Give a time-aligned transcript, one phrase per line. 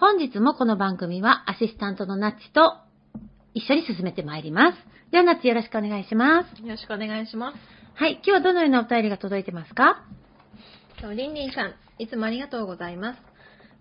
[0.00, 2.78] 本日もこの番組はアシスタントのナッチと
[3.52, 4.78] 一緒に進めてまいります。
[5.12, 6.62] ではナッチよろしくお願いします。
[6.62, 7.58] よろしくお願いします。
[7.96, 10.06] はい、今日はどのようなお便りが届いてますか？
[11.02, 13.20] リンリンさん、いつもありがとうございます。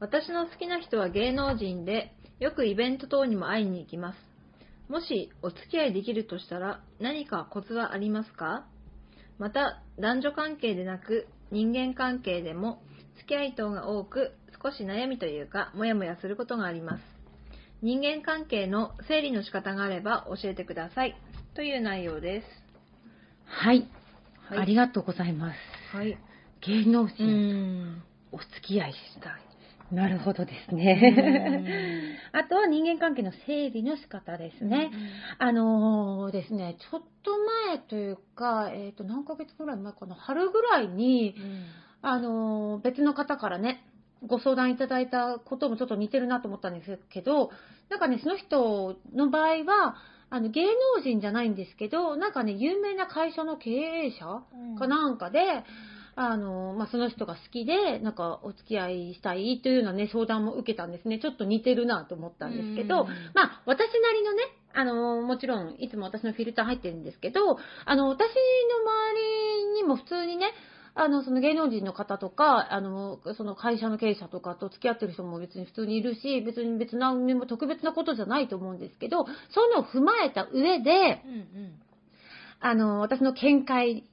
[0.02, 4.17] 私の好きな人は芸能人で、よくイベント等にも会いに行きます。
[4.89, 8.66] もしお付き合いできるとしたら何かコツはありますか？
[9.38, 12.81] また、男女関係でなく人間関係でも
[13.20, 17.02] 付き合い等が多く少し悩みというかモヤモヤすることがあります。
[17.82, 21.16] 人間関係の整理の仕方があれば教えてください。
[21.56, 22.46] という内容です。
[23.46, 23.88] はい、
[24.50, 25.95] はいありがとうございます。
[25.95, 26.17] はい。
[26.61, 28.04] 芸能う人、ん。
[28.32, 29.95] お付き合いしたい。
[29.95, 32.20] なるほどですね。
[32.32, 34.92] あとは人間関係の整理の仕方ですね。
[35.39, 37.32] あのーですね、ちょっと
[37.67, 41.66] 前というか、えっ、と、何ヶ月ぐらい前かな、春ぐらいに、うん。
[42.02, 43.83] あのー別の方からね、
[44.26, 47.52] ご相談いただいたこともちょっと似てるなと思ったんですけど、
[47.90, 49.96] なんかね、その人の場合は、
[50.30, 54.44] あの、芸能人じゃないんですけど、なんかね、有名な会社の経営者
[54.78, 55.64] かなんかで、
[56.16, 61.18] あの、まあ、その人が好きで、なんかお付き合いしたいというようなね、相談も受けたんですね。
[61.20, 64.44] ちょっと似てるなと思ったんですけど、うんまあ、私なりのね、
[64.74, 69.20] あの、もちろん、いつも私のフィルター入ってるんですけど、あの、私の周
[69.72, 70.52] りにも普通にね、
[71.02, 77.14] あの、その芸能人の方とか、あの、その会社の経営者とかと付き合ってる人も別に普通にいるし、別に別な、
[77.48, 81.80] 特別なことじゃないと思うんですけど、そういうのを踏まえた上で、うん
[82.61, 84.04] あの、私の見解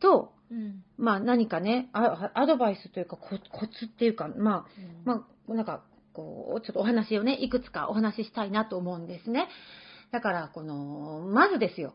[0.00, 0.56] と、うん。
[0.56, 0.84] うん。
[0.96, 4.66] まあ何かね、あアドバイスというかココツっていうか、まあ、
[5.04, 5.82] まあ、なんか、
[6.14, 9.48] こう、ちょっとお話をね、いくつかお話ししたいなと思うんですね。
[10.12, 11.94] だから、この、まずですよ。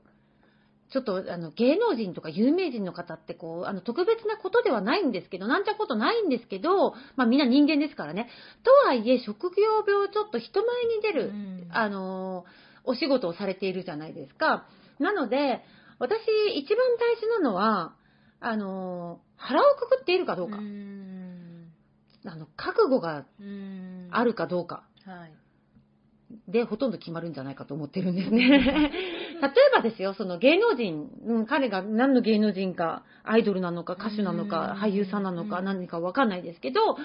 [0.91, 8.27] ちょっと、あの、芸能人とか有名人の方って、こう、あの、特別なことではないんですけど、なんちゃことないんですけど、まあみんな人間ですからね。
[8.63, 12.45] とはいえ、職業病ちょっと人前に出る、うんあの、
[12.83, 14.65] お仕事をされているじゃないですか。
[14.99, 15.63] なので、
[15.99, 16.21] 私、
[16.55, 17.93] 一番大事なのは、
[18.39, 20.57] あの、腹をくくっているかどうか。
[20.57, 21.71] ん。
[22.25, 24.07] あの、覚悟がうん。
[24.11, 25.33] あるかどうかはい。
[26.49, 28.47] で、ほとんど決まるんじゃないかと思ってるんですね。
[28.49, 28.91] 例え
[29.73, 34.81] ばですよ、その芸能人、うん彼が何の芸能人か、アイドルなのか、歌手なのか、うん。
[34.81, 35.65] 俳優さんなのか、うん。
[35.65, 36.97] 何かわかんないですけど、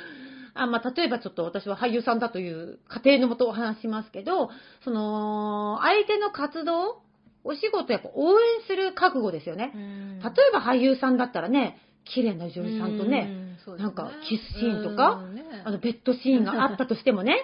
[0.54, 4.50] あまあ、例えばちょっと私は俳優さんだという家庭のもとお話ししますけど、
[4.84, 7.02] その、相手の活動、
[7.42, 9.72] お仕事やっぱ応援する覚悟ですよね。
[9.74, 13.43] 例えば俳優さんだったらね、綺麗な女優さんとね、
[13.78, 15.22] なんかキスシーンとか
[15.64, 17.36] あのベッドシーンがあったとしてもね、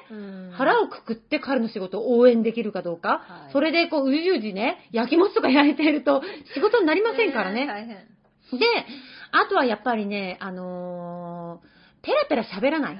[0.56, 3.52] 腹を、をくくって彼の仕事を応援できるかどうか、はい。
[3.52, 6.22] それでこう、うじうじね、焼きもちとか焼いていると
[6.54, 7.66] 仕事になりませんからね。
[7.66, 8.66] で、
[9.32, 12.96] あとはやっぱりね、あのーペラペラ喋らない。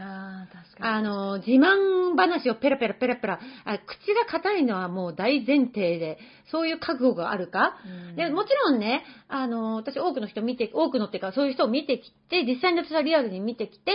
[0.80, 6.18] あのー自慢話をペラペラペラペラ、あ口が硬いのはもう大前提で、
[6.50, 7.76] そういう覚悟があるか、
[8.10, 8.16] うん。
[8.16, 13.92] でもちろんね、あのー私多くの人見て、多くのっていうかそういう人を見てきて、実際に私はリアルに見てきて、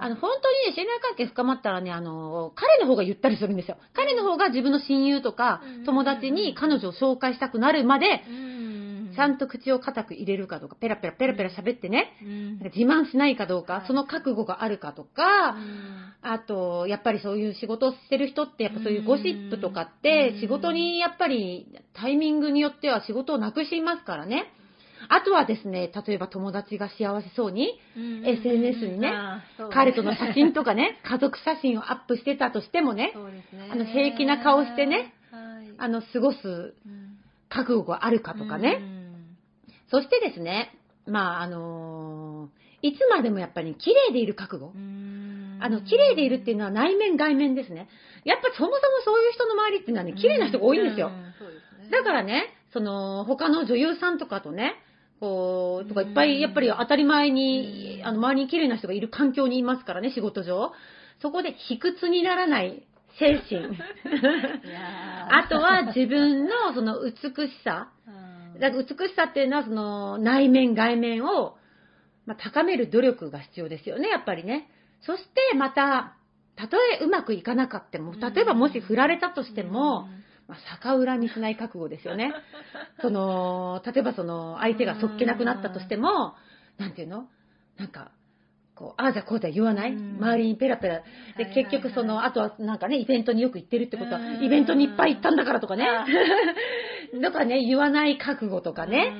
[0.00, 3.76] あの、本当にね、信頼関係深まったらね、あの、彼の方が言ったりするんですよ。
[3.92, 8.51] 彼の方が自分の親友とかうん、友達に彼女を紹介したくなるまで、うん、
[9.14, 12.58] ちゃんと口を固く入れるかどうか、ペラペラペラペラ喋ってね、うん。
[12.58, 13.86] なんか自慢しないかどうか、はい。
[13.86, 15.56] その覚悟があるかとか、
[16.22, 20.40] あと、やっぱりそういう仕事をしてる人って、やっぱそういうゴシップとかってう、ん。
[20.40, 24.52] 仕事にやっぱりタイミングによっては仕事をなくしますからね。
[25.08, 28.26] あとはですね、例えば友達が幸せそうに、うん。
[28.26, 29.12] SNS にね
[29.72, 33.12] 彼との写真とかね、 家族写真をアップしてたとしてもね、
[33.52, 33.68] ね。
[33.70, 35.72] あの平気な顔してね、はい。
[35.78, 37.18] あの、過ごすうん。
[37.48, 38.78] 覚悟があるかとかね。
[38.80, 38.91] うん
[39.90, 40.76] そしてですね、
[41.06, 44.72] まあ、あのーいつまでもやっぱり綺麗でいる覚悟。
[44.74, 47.88] うんあの、綺麗でいるっていうのは内面外面ですね。
[48.24, 48.70] やっぱそもそも
[49.04, 51.10] そういう人の周りっていうのはね、綺麗な人が多いんですよ。
[51.78, 54.74] すねだからね、その、他の女優さんとかとね、
[55.20, 60.72] こう、とかいっぱいやっぱり当たり前に、うんあの、周りに綺麗な人がいる環境にいますからね、仕事上。
[61.20, 62.82] そこで卑屈にならない
[63.20, 63.78] 精神。
[65.30, 67.12] あとは自分のその美
[67.48, 67.92] しさ。
[68.68, 71.56] うんだ美しさっていうのはその内面外面を、
[72.26, 74.68] まあ、高める努力が必要ですよね、やっぱりね。
[75.00, 76.16] そしてまた、
[76.54, 80.06] たとえうまくいかなかっても、例えばもし振られたとしても、
[80.48, 82.32] まあ、逆恨みしない覚悟ですよね。
[83.00, 86.34] その、例えばその、相手がそっけなくなったとしても、
[86.78, 87.28] なんていうの？
[87.78, 88.10] なんか、
[88.74, 89.92] こう、ああじゃこうじゃ言わない？
[89.92, 90.16] うん。
[90.18, 91.02] 周りにペラペラ。
[91.36, 94.44] で、結局その、あとはなんかね、イベントによく行ってるってことはう、ん。
[94.44, 95.86] イベントにいっぱい行ったんだからとかね。
[95.86, 96.06] あ。
[97.20, 99.12] とかね、言わない覚悟とかね。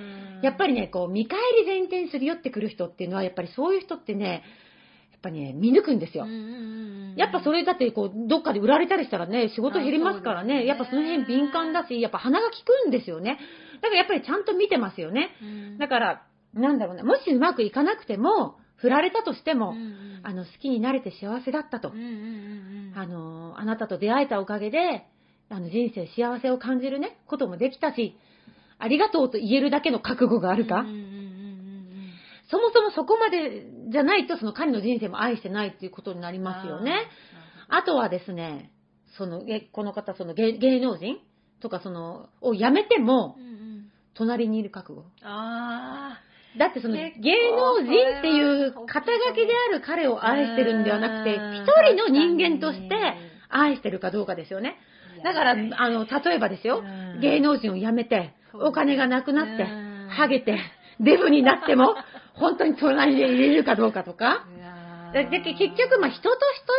[0.42, 4.42] やっぱりね、こう、見返り前転するよってくる人っていうのは、やっぱりそういう人ってね、
[5.12, 6.26] やっぱね、見抜くんですよ。
[7.16, 13.38] やっぱそれれだって、こう、どっかで売られたりしたらね、仕事減りますからね、ねやっぱその辺敏感だし、やっぱ鼻が利くんですよね。
[13.82, 15.30] だからやっぱりちゃんと見てますよね。
[15.78, 16.22] だから、
[16.54, 19.74] なんだろうな、もしうまくいかなくても、振られたとしても、
[20.24, 21.92] あの、好きになれて幸せだったと。
[21.92, 25.06] あの、あなたと出会えたおかげで、
[25.52, 28.16] あの、人生幸せを感じるね、こともできたし、
[28.78, 30.84] ありがとうと言えるだけの覚悟があるか、
[32.50, 37.06] そもそもそこまでじゃないと、その彼の人生も愛してないっていうことになりますよね。
[37.68, 38.72] あとはですね、
[39.18, 41.18] その、えこの方、その芸芸能人
[41.60, 43.36] とか、その、を辞めても、
[44.14, 45.04] 隣にいる覚悟。
[45.22, 46.18] あ
[46.58, 47.12] だってその芸
[47.56, 51.64] 能人っていう肩書きである彼を愛してるんではなくて、一
[51.94, 52.94] 人の人間として
[53.48, 54.76] 愛してるかどうかですよね。
[55.22, 56.82] だから、あの、例えばですよ、
[57.20, 59.64] 芸能人を辞めて、お金がなくなって、
[60.08, 60.58] ハゲて、
[61.00, 61.94] デブになっても、
[62.34, 64.46] 本当に隣で入れるかどうかとか。
[65.12, 65.42] だ結
[65.76, 66.38] 局、まあ、人と人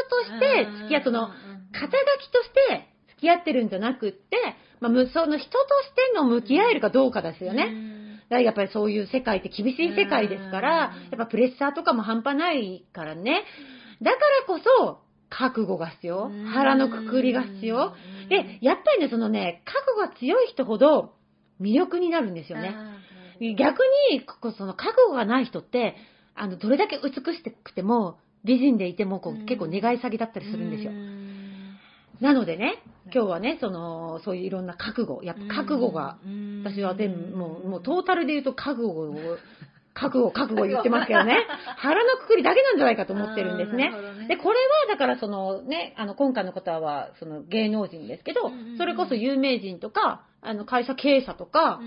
[0.10, 1.30] として付き合う、その、
[1.72, 4.38] 肩書きとして付き合ってるんじゃなくって、
[4.80, 7.94] まあ、むその人としての向き合えるかどうかですよね。
[8.30, 13.44] やっぱりそういう世界って厳しい世界ですから、やっぱプレッシャーとかも半端ないからね。
[14.01, 15.02] だからこそ、
[15.38, 16.31] 覚悟が必要。
[16.53, 17.94] 腹のくくりが必要。
[18.30, 21.13] で、やっぱりね、そのね、覚悟が強い人ほど
[21.59, 22.75] 魅力になるんですよね。
[23.57, 23.80] 逆
[24.12, 25.95] に、ここその覚悟がない人って、
[26.35, 30.91] あの、どれだけ美しくても、美人でいても、こう結構願い下げだったりするんですよ。
[32.21, 32.83] なのでね、
[33.13, 36.18] 今日はね、その、そういういろんな覚悟、やっぱ覚悟が、
[36.63, 39.38] 私は全部、もう、もうトータルで言うと覚悟を、
[39.94, 41.45] 覚悟、覚悟言ってますけどね、
[41.77, 43.91] 腹のくくりだけなんじゃないかと思ってるんですね。
[44.28, 51.80] で、これは、だからそのね、あの、今回の方は、その芸能人ですけどうんうんうん、それこそ有名人とか、あの、会社経営者とか、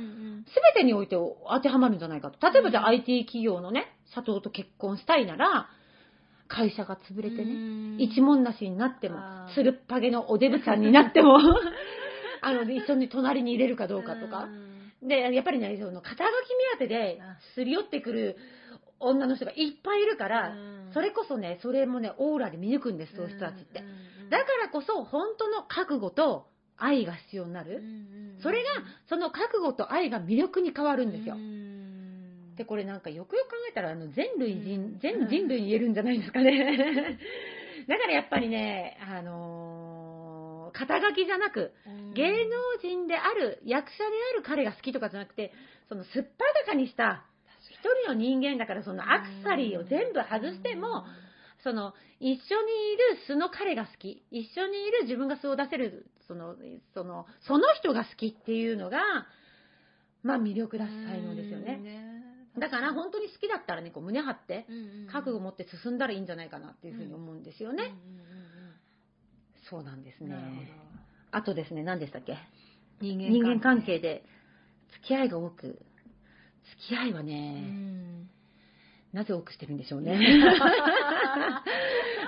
[0.49, 2.51] すべてにおいて当てはまるんじゃないかと。
[2.51, 5.69] 例えばじゃあ IT 企業のね、社長と結婚したいなら、
[6.49, 9.19] 会社が潰れてね、一文なしになっても
[9.55, 11.39] つるっぱげのおデブちゃんになっても、
[12.41, 14.49] あの、一緒に隣に入れるかどうかとか。
[15.03, 17.37] で、やっぱりね、その肩書き目当てであ。
[17.55, 18.37] すり寄ってくる
[19.01, 20.55] 女の人がいっぱいいるから、
[20.93, 23.83] それこそね、それもね、オーラで見抜くんです、そういう人たちって。
[24.31, 27.83] だからこそ、本当の覚悟と愛が必要になる。
[28.43, 28.69] それが、
[29.09, 31.37] その覚悟と愛が魅力に変わるんですよ。
[32.57, 37.19] で、これなんかよくよく考えたら、あの、全類うん人、全人類に言えるんじゃないですかね。
[37.87, 39.97] だからやっぱりね、あのー
[40.77, 41.73] 肩書きじゃなく、
[42.15, 42.51] 芸能
[42.83, 45.53] 人である、役者である彼が好きとかじゃなくて、
[45.89, 47.25] そのすっぱだかにした
[47.81, 51.05] 一人の人間だから、そのアクセサリーを全部外しても、
[51.63, 52.47] その一緒にいる
[53.27, 56.57] 素の彼が好き、一緒にいる自分が素を出せる、その、
[56.95, 58.99] その、その人が好きっていうのが、
[60.23, 62.07] まあ魅力だし才能ですよね。
[62.59, 64.67] だから本当に好きだったらね、こう胸張って、
[65.13, 67.95] 覚悟を持って進んだらいいんじゃないかなっていうふうに思うんですよね。
[69.69, 70.35] そうなんですね。
[71.33, 72.39] あとですね、何でしたっけ？
[73.01, 74.25] 人人間関係で
[74.95, 75.85] 付き合いが多く、
[76.71, 77.87] 付き合いはね、
[79.13, 80.19] なぜ多くしてるんでしょうね。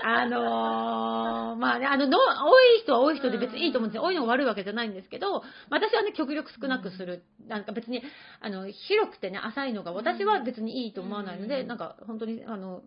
[0.03, 4.05] あのー、まあね、あの、の多い人は多い人で別にいいと思うんですよ。
[4.05, 7.25] 多いのが悪いわけじゃないんですけど、私はね、極力少なくする。
[7.47, 8.03] なんか別に、
[8.41, 12.83] あの、広くてね、浅いのが私は別にいいと思わないので、なんか本当に、あの、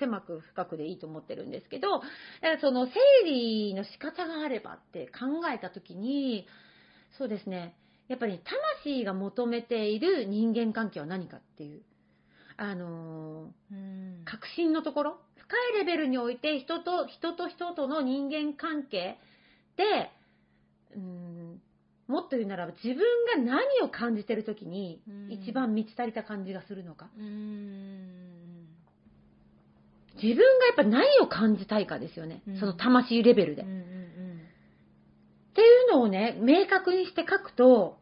[0.00, 2.08] 狭く深くでいいと思ってるんですけど、だか
[2.54, 2.92] らその整
[3.26, 6.46] 理の仕方があればって考えたときに、
[7.18, 7.76] そうですね、
[8.10, 8.40] やっぱり
[8.82, 11.80] 魂が求めている人間関係は何かっていう、
[12.56, 19.16] あのー、確信のところ、深いレベルにおいて人と人と人との人間関係
[19.76, 20.10] で、
[20.96, 21.62] うん
[22.08, 22.96] もっと言うならば自分
[23.36, 27.06] が何を感じてるときに一番満ち足りた感じがするのか。
[30.20, 32.42] 自分がやっぱ何を感じたいかですよね。
[32.58, 33.62] その魂レベルで。
[33.62, 33.64] っ
[35.52, 37.99] ていうのをね、明確にして書くと、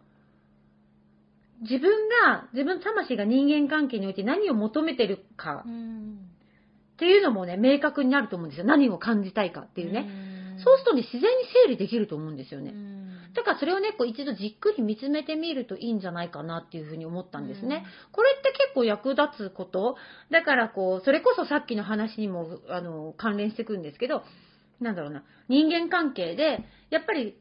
[1.62, 8.64] 自分が、自分の魂が人間関係において何を求めてるか、っていうのもね、明確になると思うんですよ。
[8.66, 10.08] 何を感じたいかっていうね。
[10.64, 11.28] そうするとね、自然に
[11.64, 12.74] 整理できると思うんですよね。
[13.34, 17.84] だからそれをね、こう一度じっくり見つめてみるといいんじゃないかなっていうふうに思ったんですね。
[18.10, 19.96] これって結構役立つこと？
[20.30, 24.22] だからこう、それこそさっきの話にも、あの、関連してくるんですけど、
[24.80, 27.36] なんだろうな、人間関係で、やっぱり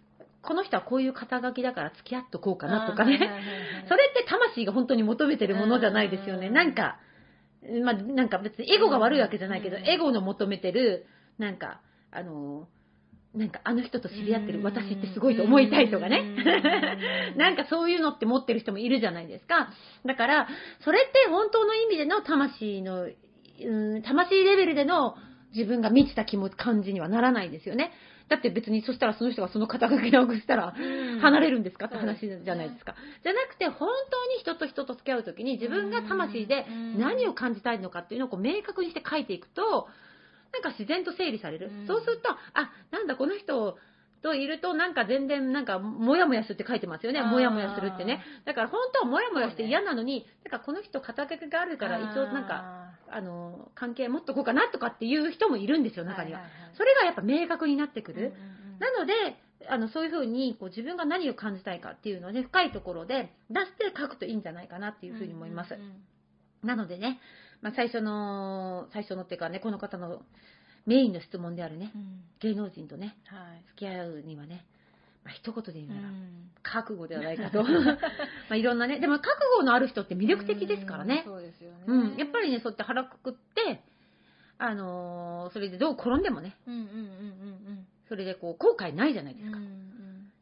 [0.47, 3.19] この人はこういう肩書きだから付き合っとこうかなとかね。
[3.89, 6.49] それって魂が本当に求めてるものじゃないですよね。
[6.49, 6.99] なんか、
[7.83, 11.05] まあ、なんか別にエゴが悪いわけじゃないけど、エゴの求めてる、
[11.37, 12.69] なんか、あの、
[13.35, 16.23] なんかあの人と知り合ってる私ってすごいと思いたいとかね。
[17.35, 19.73] なんかそういうのって持ってる人もいるじゃないですか。
[20.05, 20.47] だから、
[20.79, 25.17] それって本当の意味での魂の、うん、魂レベルでの
[25.53, 27.91] 自分が満ちた気持ち、感じにはならないですよね。
[28.29, 30.73] だって別にそしたらその人がその肩書き直したら
[31.21, 31.85] 離れるんですか？
[31.85, 32.95] って話じゃないですか。
[33.23, 36.65] じゃなくて本当に人と人と付き合う時に自分が魂で
[36.97, 39.87] 何を感じたいのかっていうのをこう明確にして書いていくと、
[40.51, 41.71] なんか自然と整理される。
[41.87, 43.77] そうすると、あ、なんだこの人
[44.21, 47.21] といるとなんか全然なんかもやもやするって書いてますよね。
[47.21, 48.21] もやもやするってね。
[48.45, 56.41] だから本当はもやもやして嫌なのに、なんかこの人肩書きがあるから一応なんか、あの、関係持っとこうかなとかっていう人もいるんですよ、中には。
[56.75, 58.33] それがやっぱ明確になってくる。
[58.79, 59.13] なので、
[59.69, 65.77] あの、そういうふうに、こう、自分が何を感じたいかっていうのをね、深いところで出して書くといいんじゃないかなっていうふうに思います。
[66.63, 67.19] なのでね、
[67.61, 70.21] まあ、最初の、最初のっていうかね、この方の
[70.87, 71.91] メインの質問であるね、
[72.39, 73.15] 芸能人とね、
[73.75, 74.65] 付き合うにはね、
[75.23, 76.09] まあ、一言で言うなら、
[76.63, 77.61] 覚悟ではないかと。
[77.67, 77.97] ま
[78.51, 81.23] あ、いろんなね、でも覚悟のある人って魅力的ですからね。
[81.25, 81.83] そうですよね。
[81.85, 82.15] うん。
[82.15, 83.83] やっぱりね、そうやって腹くくって、
[84.57, 87.87] あのー、それでどう転んでもね、うんうんうんうんうん。
[88.07, 89.57] それでこう、後悔ないじゃないですか。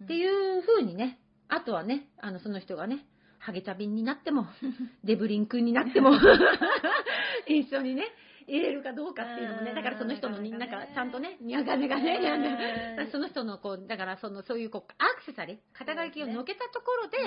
[0.04, 3.08] っていう風にね、あとはね、あの、その人がね、
[3.40, 4.48] ハゲチャビンになっても、
[5.04, 6.12] デブリン君になっても、
[7.48, 8.06] 一緒にね、
[8.48, 17.18] 入れるかどうかっていうのもね、だからその人のみんながちゃんとね、ニャガネがね、その人のこう、だからその、そういうこう、アクセサリー、肩書きをのけたところで、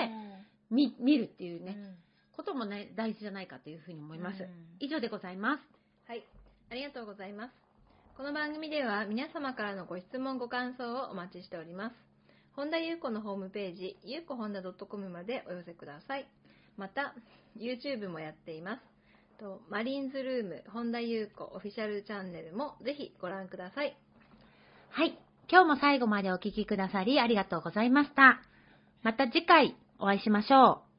[0.69, 1.77] 見、見るっていうね、
[2.35, 4.47] こともね、大事じゃないかというふうに思います。
[4.79, 5.63] 以上でございます。
[6.07, 6.23] はい。
[6.71, 7.53] ありがとうございます。
[8.15, 11.95] この番組では皆様からのご質問ご感想をお待ちしております。
[12.53, 16.27] 本田裕子のホームページ、ゆうこほんだ .com までお寄せください。
[16.77, 17.15] また、
[17.57, 18.98] YouTube もやっています。
[19.39, 23.95] とマリンズルーム本田裕子オフィシャルチャンネルもぜひご覧ください。
[24.89, 25.17] はい。
[25.51, 28.41] 今日も最後までお聞きくださりありがとうございました。
[29.01, 30.89] また次回お会いしましょう。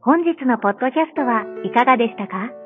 [0.00, 2.65] 本日のポッドキャストはいかがでしたか？